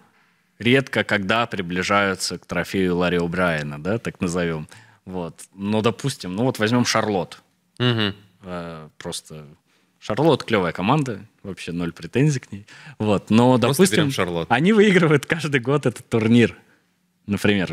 [0.58, 4.68] редко когда приближаются к трофею Ларри О'Брайена, да, так назовем.
[5.04, 5.42] Вот.
[5.54, 7.42] Но, допустим, ну вот возьмем Шарлот.
[7.78, 8.14] Мгм.
[8.42, 9.46] Э, просто
[10.00, 12.66] Шарлот клевая команда, вообще ноль претензий к ней.
[12.98, 13.30] Вот.
[13.30, 16.56] Но, Просто допустим, они выигрывают каждый год этот турнир.
[17.26, 17.70] Например,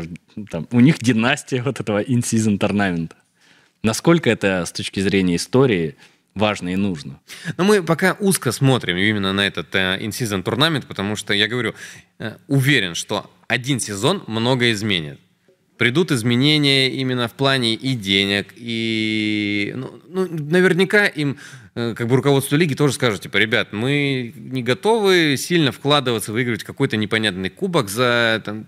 [0.50, 3.16] там, у них династия вот этого in-season торнамента.
[3.82, 5.96] Насколько это с точки зрения истории
[6.36, 7.18] важно и нужно?
[7.56, 11.74] Но мы пока узко смотрим именно на этот э, in-season турнамент, потому что, я говорю,
[12.18, 15.18] э, уверен, что один сезон многое изменит.
[15.78, 21.38] Придут изменения именно в плане и денег, и ну, ну, наверняка им,
[21.74, 26.64] э, как бы руководство лиги тоже скажут, типа, ребят, мы не готовы сильно вкладываться, выигрывать
[26.64, 28.66] какой-то непонятный кубок за там,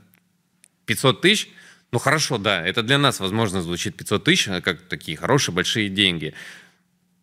[0.86, 1.48] 500 тысяч.
[1.92, 5.88] Ну хорошо, да, это для нас, возможно, звучит 500 тысяч, а как такие хорошие большие
[5.88, 6.34] деньги.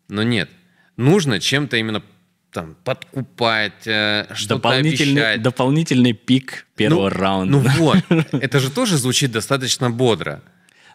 [0.08, 0.50] Но нет.
[0.98, 2.04] Нужно чем-то именно
[2.52, 5.42] там подкупать, э, что-то Дополнительный, обещать.
[5.42, 7.52] дополнительный пик первого ну, раунда.
[7.52, 7.98] Ну вот,
[8.32, 10.42] это же тоже звучит достаточно бодро.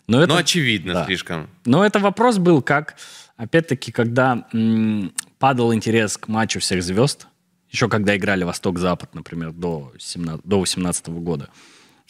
[0.07, 1.05] Но это, Но очевидно да.
[1.05, 1.51] слишком.
[1.66, 2.96] Но это вопрос был, как,
[3.37, 7.27] опять-таки, когда м, падал интерес к матчу всех звезд,
[7.70, 11.51] еще когда играли Восток-Запад, например, до 17, до 18 года,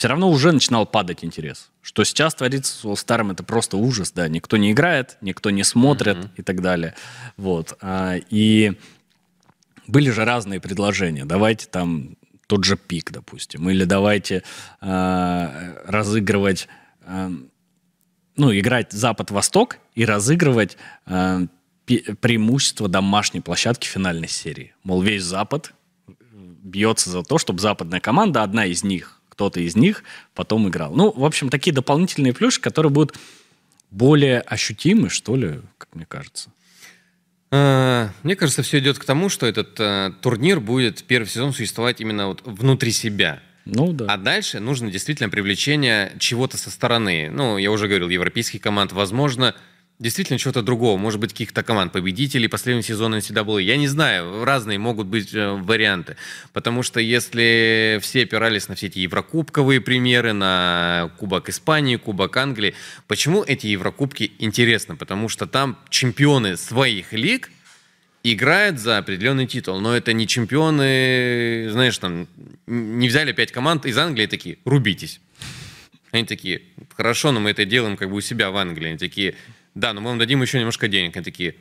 [0.01, 1.71] все равно уже начинал падать интерес.
[1.83, 6.17] Что сейчас творится с All-Star, это просто ужас, да, никто не играет, никто не смотрит
[6.39, 6.95] и так далее.
[7.37, 7.77] Вот.
[7.83, 8.79] А, И
[9.87, 11.27] были же разные предложения.
[11.27, 14.43] Давайте там тот же пик, допустим, или давайте
[14.81, 16.67] а, разыгрывать
[17.05, 17.31] а,
[18.37, 20.79] ну, играть Запад-Восток и разыгрывать
[21.85, 24.73] преимущество домашней площадки финальной серии.
[24.83, 25.75] Мол, весь Запад
[26.33, 30.93] бьется за то, чтобы западная команда, одна из них, кто-то из них, потом играл.
[30.95, 33.17] Ну, в общем, такие дополнительные плюшки, которые будут
[33.91, 36.51] более ощутимы, что ли, как мне кажется.
[37.51, 42.03] Э, Мне кажется, все идет к тому, что этот э, турнир будет первый сезон существовать
[42.03, 43.41] именно вот внутри себя.
[43.65, 44.05] Ну, да.
[44.09, 47.31] А дальше нужно действительно привлечение чего-то со стороны.
[47.33, 49.55] Ну, я уже говорил, европейских команд, возможно,
[50.01, 50.99] действительно чего-то другого.
[50.99, 53.63] Может быть, каких-то команд, победителей последнего сезона NCAA.
[53.63, 56.17] Я не знаю, разные могут быть э, варианты.
[56.53, 62.75] Потому что если все опирались на все эти еврокубковые примеры, на Кубок Испании, Кубок Англии,
[63.07, 64.97] почему эти еврокубки интересны?
[64.97, 67.51] Потому что там чемпионы своих лиг
[68.23, 69.81] играют за определенный титул.
[69.81, 72.27] Но это не чемпионы, знаешь, там,
[72.67, 75.21] не взяли пять команд из Англии такие, рубитесь.
[76.11, 76.63] Они такие,
[76.97, 78.89] хорошо, но мы это делаем как бы у себя в Англии.
[78.89, 79.37] Они такие,
[79.75, 81.17] да, но мы вам дадим еще немножко денег.
[81.17, 81.55] Они такие,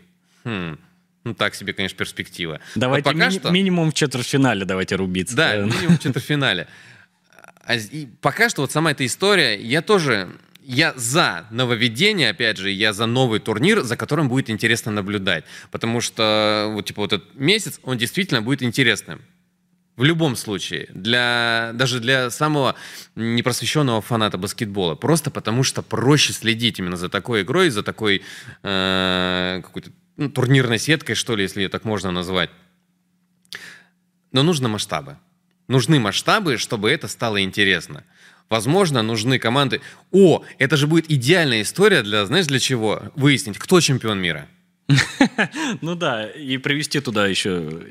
[0.44, 0.78] хм,
[1.24, 2.60] ну так себе, конечно, перспектива.
[2.76, 3.50] Давайте Вот пока мини- что...
[3.52, 5.36] минимум в четвертьфинале давайте рубиться.
[5.36, 6.68] Да, Э, минимум в четвертьфинале.
[7.64, 10.30] А и пока что вот сама эта история, я тоже,
[10.64, 15.44] я за нововведение, опять же, я за новый турнир, за которым будет интересно наблюдать.
[15.70, 19.22] Потому что вот типа вот этот месяц, он действительно будет интересным.
[20.00, 22.76] В любом случае, для, даже для самого
[23.16, 24.96] непросвещенного фаната баскетбола.
[24.96, 28.22] Просто потому что проще следить именно за такой игрой, за такой
[28.64, 32.50] э, какой-то ну, турнирной сеткой, что ли, если ее так можно назвать.
[34.32, 35.18] Но нужны масштабы.
[35.68, 38.06] Нужны масштабы, чтобы это стало интересно.
[38.48, 39.82] Возможно, нужны команды.
[40.14, 43.04] О, это же будет идеальная история для, знаешь, для чего?
[43.18, 44.48] Выяснить, кто чемпион мира.
[45.82, 47.84] Ну да, и привести туда еще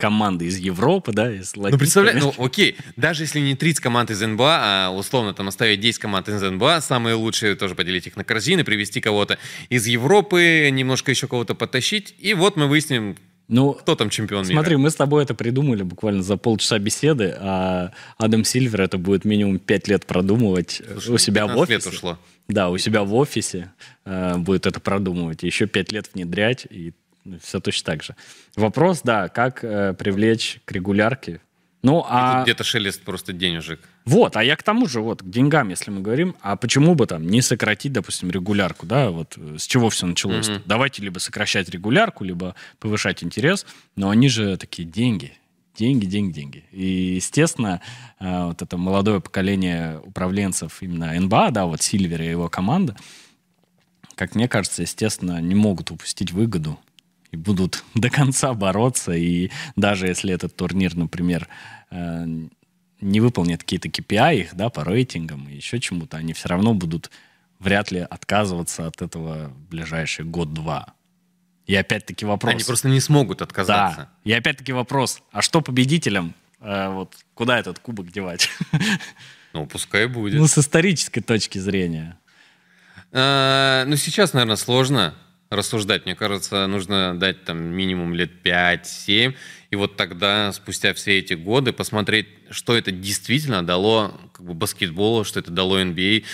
[0.00, 4.10] команды из Европы, да, из Ну, Латинской представляешь, ну, окей, даже если не 30 команд
[4.10, 8.16] из НБА, а условно там оставить 10 команд из НБА, самые лучшие тоже поделить их
[8.16, 13.16] на корзины, привести кого-то из Европы, немножко еще кого-то подтащить, и вот мы выясним,
[13.48, 14.82] Ну, кто там чемпион Смотри, мира.
[14.84, 19.58] мы с тобой это придумали буквально за полчаса беседы, а Адам Сильвер это будет минимум
[19.58, 21.88] 5 лет продумывать э, у себя в 15 лет офисе.
[21.96, 22.18] ушло.
[22.48, 23.70] Да, у себя в офисе
[24.04, 26.92] э, будет это продумывать, еще 5 лет внедрять, и
[27.42, 28.16] все точно так же.
[28.56, 31.40] Вопрос, да, как э, привлечь к регулярке.
[31.82, 32.36] Ну, а...
[32.36, 33.80] тут где-то шелест просто денежек.
[34.04, 37.06] Вот, а я к тому же, вот, к деньгам, если мы говорим, а почему бы
[37.06, 40.48] там не сократить, допустим, регулярку, да, вот э, с чего все началось?
[40.48, 40.62] Мгм.
[40.66, 45.32] Давайте либо сокращать регулярку, либо повышать интерес, но они же такие деньги,
[45.76, 46.64] деньги, деньги, деньги.
[46.70, 47.80] И, естественно,
[48.18, 52.96] э, вот это молодое поколение управленцев именно НБА, да, вот Сильвер и его команда,
[54.16, 56.78] как мне кажется, естественно, не могут упустить выгоду
[57.32, 59.12] и будут до конца бороться.
[59.12, 61.48] И даже если этот турнир, например,
[61.90, 62.26] э,
[63.00, 67.10] не выполнит какие-то KPI их, да, по рейтингам и еще чему-то, они все равно будут
[67.58, 70.94] вряд ли отказываться от этого в ближайший год-два.
[71.66, 72.54] И опять-таки вопрос.
[72.54, 73.98] Они просто не смогут отказаться.
[73.98, 74.10] Да.
[74.24, 76.34] И опять-таки вопрос, а что победителям?
[76.60, 78.48] Э, вот куда этот кубок девать?
[79.52, 80.38] Ну, пускай будет.
[80.38, 82.16] Ну, с исторической точки зрения.
[83.10, 85.16] А, ну, сейчас, наверное, сложно
[85.50, 86.06] рассуждать.
[86.06, 89.34] Мне кажется, нужно дать там минимум лет 5-7,
[89.70, 95.24] и вот тогда, спустя все эти годы, посмотреть, что это действительно дало как бы, баскетболу,
[95.24, 96.24] что это дало NBA,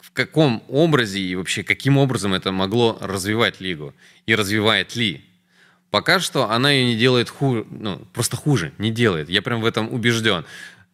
[0.00, 5.22] в каком образе и вообще каким образом это могло развивать лигу, и развивает ли.
[5.90, 9.28] Пока что она ее не делает хуже, ну, просто хуже, не делает.
[9.30, 10.44] Я прям в этом убежден.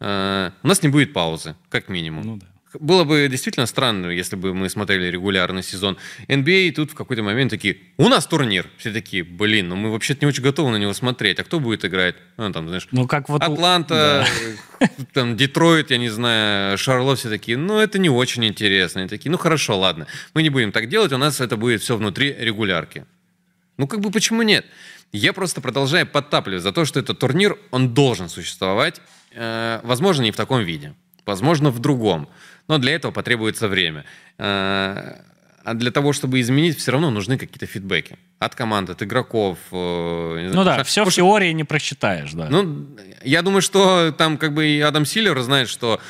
[0.01, 2.25] А, у нас не будет паузы, как минимум.
[2.25, 2.47] Ну, да.
[2.81, 5.97] Было бы действительно странно, если бы мы смотрели регулярный сезон
[6.29, 8.69] NBA, и тут в какой-то момент такие, у нас турнир.
[8.79, 11.39] Все такие, блин, ну мы вообще-то не очень готовы на него смотреть.
[11.41, 12.17] А кто будет играть?
[12.37, 14.27] Ну, там, знаешь, ну, как вот Атланта,
[14.81, 14.89] да.
[15.13, 19.01] там, Детройт, я не знаю, Шарлот, все такие, ну это не очень интересно.
[19.01, 21.97] И такие, ну хорошо, ладно, мы не будем так делать, у нас это будет все
[21.97, 23.05] внутри регулярки.
[23.77, 24.67] Ну как бы почему нет?
[25.13, 29.01] Я просто продолжаю подтапливать за то, что этот турнир, он должен существовать,
[29.35, 30.95] э, возможно, не в таком виде,
[31.27, 32.29] возможно, в другом.
[32.69, 34.05] Но для этого потребуется время.
[34.39, 35.21] Э,
[35.65, 39.59] а для того, чтобы изменить, все равно нужны какие-то фидбэки от команд, от игроков.
[39.71, 42.49] Э, ну да, все в теории не просчитаешь, да.
[42.49, 42.89] Ну,
[43.25, 46.01] я думаю, что там как бы и Адам Силлер знает, что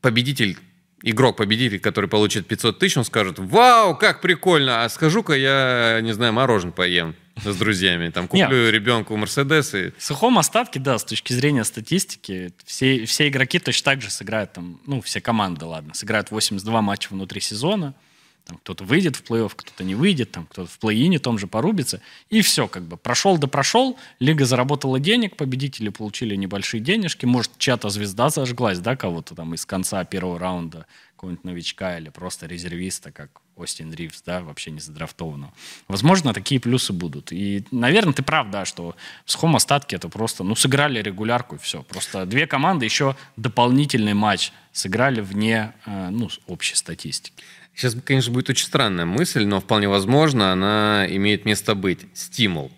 [0.00, 0.58] победитель
[1.02, 6.32] игрок-победитель, который получит 500 тысяч, он скажет, вау, как прикольно, а скажу-ка я, не знаю,
[6.34, 8.10] мороженое поем с друзьями.
[8.10, 8.72] Там куплю Нет.
[8.72, 9.74] ребенку Мерседес.
[9.74, 9.92] И...
[9.96, 14.52] В сухом остатке, да, с точки зрения статистики, все, все игроки точно так же сыграют,
[14.52, 17.94] там, ну, все команды, ладно, сыграют 82 матча внутри сезона.
[18.44, 22.00] Там кто-то выйдет в плей-офф, кто-то не выйдет, там кто-то в плей-ине том же порубится.
[22.28, 27.52] И все, как бы, прошел да прошел, лига заработала денег, победители получили небольшие денежки, может,
[27.58, 30.86] чья-то звезда зажглась, да, кого-то там из конца первого раунда,
[31.20, 35.52] какого-нибудь новичка или просто резервиста, как Остин Ривз, да, вообще не задрафтованного.
[35.86, 37.30] Возможно, такие плюсы будут.
[37.30, 41.58] И, наверное, ты прав, да, что в сухом остатке это просто, ну, сыграли регулярку и
[41.58, 41.82] все.
[41.82, 47.44] Просто две команды еще дополнительный матч сыграли вне, э, ну, общей статистики.
[47.80, 52.00] Сейчас, конечно, будет очень странная мысль, но вполне возможно, она имеет место быть.
[52.12, 52.70] Стимул.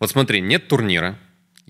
[0.00, 1.16] Вот смотри, нет турнира,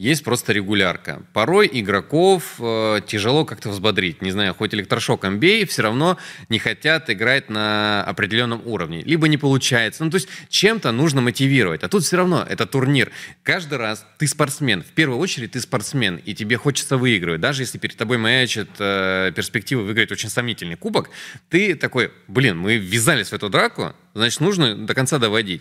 [0.01, 1.23] есть просто регулярка.
[1.35, 4.23] Порой игроков э, тяжело как-то взбодрить.
[4.23, 6.17] Не знаю, хоть электрошоком бей, все равно
[6.49, 9.03] не хотят играть на определенном уровне.
[9.03, 10.03] Либо не получается.
[10.03, 11.83] Ну, то есть чем-то нужно мотивировать.
[11.83, 13.11] А тут все равно это турнир.
[13.43, 14.83] Каждый раз ты спортсмен.
[14.83, 17.43] В первую очередь ты спортсмен, и тебе хочется выигрывать.
[17.43, 21.11] Даже если перед тобой маячит э, перспектива выиграть очень сомнительный кубок,
[21.51, 25.61] ты такой, блин, мы ввязались в эту драку, значит, нужно до конца доводить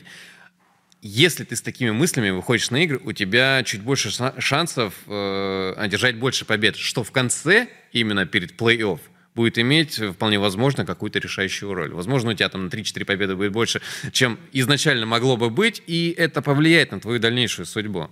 [1.02, 6.18] если ты с такими мыслями выходишь на игры, у тебя чуть больше шансов э, одержать
[6.18, 9.00] больше побед, что в конце, именно перед плей-офф,
[9.36, 11.94] будет иметь вполне возможно какую-то решающую роль.
[11.94, 13.82] Возможно, у тебя там на 3-4 победы будет больше,
[14.12, 18.10] чем изначально могло бы быть, и это повлияет на твою дальнейшую судьбу.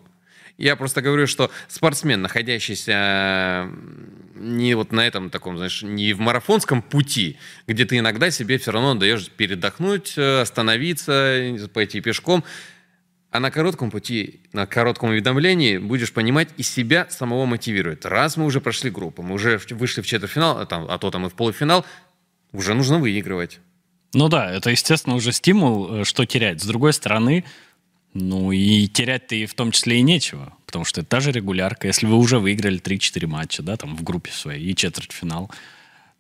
[0.58, 3.69] Я просто говорю, что спортсмен, находящийся
[4.36, 8.71] не вот на этом таком, знаешь, не в марафонском пути, где ты иногда себе все
[8.71, 12.43] равно даешь передохнуть, э, остановиться, пойти пешком,
[13.38, 18.04] а на коротком пути, на коротком уведомлении будешь понимать и себя самого мотивирует.
[18.04, 21.28] Раз мы уже прошли группу, мы уже вышли в четвертьфинал, а, там, а то там
[21.28, 21.86] и в полуфинал,
[22.52, 23.60] уже нужно выигрывать.
[24.15, 26.63] Ну да, это, естественно, уже стимул, э, что терять.
[26.63, 27.45] С другой стороны,
[28.15, 31.86] ну и терять-то и в том числе и нечего, потому что это та же регулярка.
[31.86, 35.52] Если вы уже выиграли 3-4 матча, да, там в группе своей и четвертьфинал,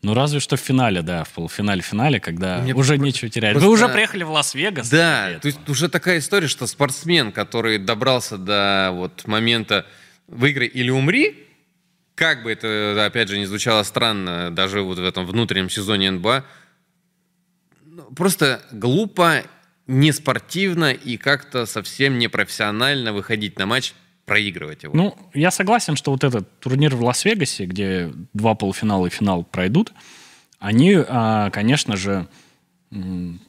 [0.03, 3.53] ну, разве что в финале, да, в полуфинале-финале, когда Мне уже нечего терять.
[3.53, 3.67] Просто...
[3.67, 4.89] Вы уже приехали в Лас-Вегас.
[4.89, 9.85] Да, то есть уже такая история, что спортсмен, который добрался до вот момента
[10.27, 11.47] «выиграй или умри»,
[12.15, 16.45] как бы это, опять же, не звучало странно, даже вот в этом внутреннем сезоне НБА,
[17.85, 19.43] ну, просто глупо,
[19.87, 23.93] неспортивно и как-то совсем непрофессионально выходить на матч
[24.27, 24.93] проигрывать его.
[24.93, 29.93] Ну, я согласен, что вот этот турнир в Лас-Вегасе, где два полуфинала и финал пройдут,
[30.59, 32.27] они, а, конечно же,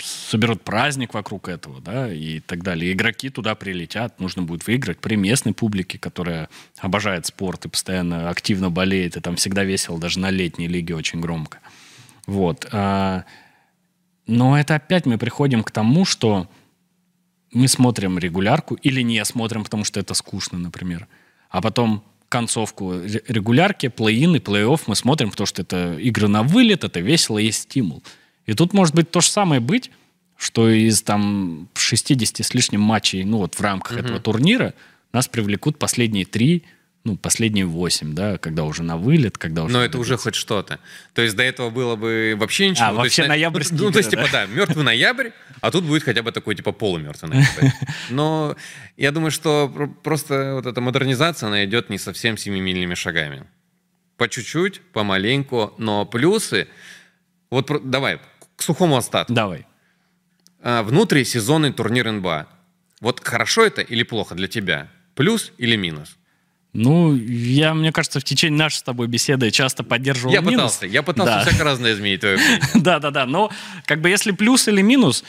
[0.01, 2.93] соберут праздник вокруг этого, да, и так далее.
[2.93, 8.71] Игроки туда прилетят, нужно будет выиграть при местной публике, которая обожает спорт и постоянно активно
[8.71, 11.59] болеет, и там всегда весело, даже на летней лиге очень громко.
[12.27, 12.69] Вот.
[12.71, 13.25] А,
[14.29, 16.49] но это опять мы приходим к тому, что
[17.53, 21.07] мы смотрим регулярку или не смотрим, потому что это скучно, например.
[21.51, 22.95] А потом концовку
[23.27, 27.63] регулярки, плей-ин и плей-офф мы смотрим, потому что это игры на вылет, это весело, есть
[27.63, 28.03] стимул.
[28.47, 29.91] И тут может быть то же самое быть,
[30.37, 34.05] что из там 60 с лишним матчей, ну вот в рамках mm-hmm.
[34.05, 34.75] этого турнира
[35.13, 36.65] нас привлекут последние три,
[37.09, 39.73] ну, последние 8, да, когда уже на вылет, когда уже...
[39.73, 40.79] Но это уже хоть что-то.
[41.15, 42.89] То есть до этого было бы вообще ничего.
[42.89, 45.31] А, вообще есть, ноябрьские Ну, то есть, типа, да, мертвый ноябрь,
[45.63, 47.71] а тут будет хотя бы такой, типа, полумертвый ноябрь.
[48.11, 48.57] Но
[48.99, 53.47] я думаю, что про- просто вот эта модернизация, она идет не совсем семимильными шагами.
[54.19, 56.69] По чуть-чуть, помаленьку, но плюсы...
[57.51, 58.21] Вот давай,
[58.57, 59.33] к сухому остатку.
[59.33, 59.67] Давай.
[60.61, 62.49] А, Внутрисезонный турнир НБА.
[63.01, 64.89] Вот хорошо это или плохо для тебя?
[65.15, 66.18] Плюс или минус?
[66.81, 70.55] Ну, я, мне кажется, в течение нашей с тобой беседы часто поддерживал Я минус.
[70.77, 71.45] пытался, я пытался Да.
[71.45, 72.61] всяко разное изменить твое мнение.
[72.75, 73.51] Да-да-да, но
[73.85, 75.25] как бы если плюс или минус,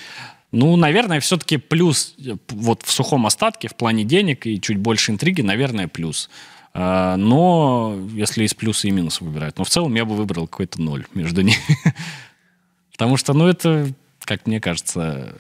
[0.52, 5.12] ну, наверное, все-таки плюс э, вот в сухом остатке, в плане денег и чуть больше
[5.12, 6.30] интриги, наверное, плюс.
[6.74, 10.82] А, Но если из плюса и минуса выбирать, но в целом я бы выбрал какой-то
[10.82, 11.58] ноль между ними.
[12.91, 13.88] Потому что, ну, это,
[14.24, 15.36] как мне кажется,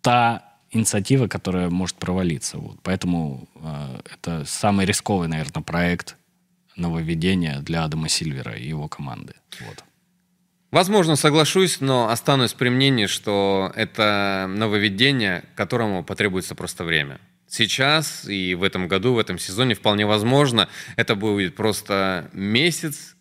[0.00, 2.58] та инициатива, которая может провалиться.
[2.58, 2.78] Вот.
[2.82, 6.16] Поэтому э, это самый рисковый, наверное, проект
[6.76, 9.34] нововведения для Адама Сильвера и его команды.
[9.60, 9.84] Вот.
[10.70, 17.20] Возможно, соглашусь, но останусь при мнении, что это нововведение, которому потребуется просто время.
[17.46, 23.16] Сейчас и в этом году, в этом сезоне вполне возможно, это будет просто месяц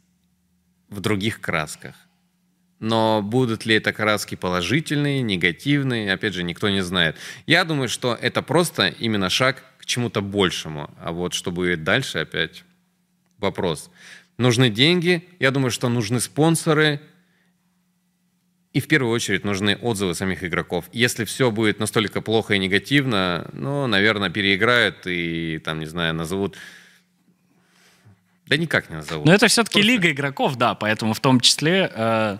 [0.89, 1.95] в других красках.
[2.79, 7.15] Но будут ли это краски положительные, негативные, опять же, никто не знает.
[7.47, 10.89] Я думаю, что это просто именно шаг к чему-то большему.
[10.99, 12.63] А вот что будет дальше, опять
[13.39, 13.89] вопрос.
[14.37, 17.01] Нужны деньги, я думаю, что нужны спонсоры,
[18.73, 20.85] и в первую очередь нужны отзывы самих игроков.
[20.91, 26.57] Если все будет настолько плохо и негативно, ну, наверное, переиграют и, там, не знаю, назовут...
[28.45, 29.25] Да никак не назовут.
[29.25, 32.37] Но это все-таки Просто- лига игроков, да, поэтому в том числе э,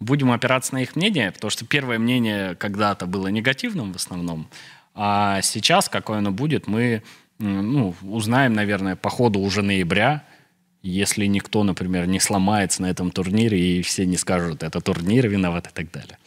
[0.00, 4.48] будем опираться на их мнение, потому что первое мнение когда-то было негативным в основном,
[4.94, 7.02] а сейчас, какое оно будет, мы
[7.38, 10.24] ну, узнаем, наверное, по ходу уже ноября,
[10.82, 15.66] если никто, например, не сломается на этом турнире и все не скажут, это турнир виноват
[15.66, 16.18] и так далее.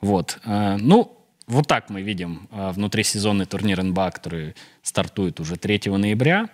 [0.00, 0.38] Вот.
[0.44, 1.16] э, Ну,
[1.46, 6.48] вот так мы видим э, внутрисезонный турнир НБА, который стартует уже 3 ноября.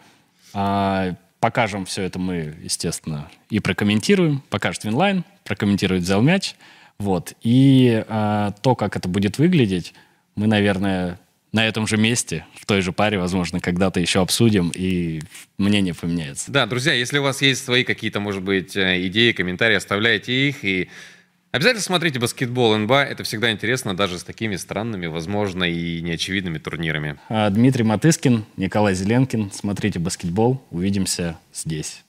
[1.44, 4.42] Покажем все это мы, естественно, и прокомментируем.
[4.48, 6.54] Покажет Winline, прокомментирует взял мяч.
[6.98, 7.34] Вот.
[7.42, 9.92] И а, то, как это будет выглядеть,
[10.36, 11.20] мы, наверное,
[11.52, 15.20] на этом же месте, в той же паре, возможно, когда-то еще обсудим, и
[15.58, 16.50] мнение поменяется.
[16.50, 20.64] Да, друзья, если у вас есть свои какие-то, может быть, э, идеи, комментарии, оставляйте их.
[20.64, 20.88] И
[21.54, 23.04] обязательно смотрите баскетбол НБА.
[23.04, 27.18] Это всегда интересно, даже с такими странными, возможно, и неочевидными турнирами.
[27.28, 29.50] А, Дмитрий Матыскин, Николай Зеленкин.
[29.52, 30.62] Смотрите баскетбол.
[30.70, 32.03] Увидимся здесь.